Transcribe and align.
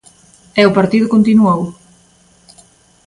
E 0.61 0.63
o 0.69 0.75
partido 0.77 1.11
continuou. 1.13 1.61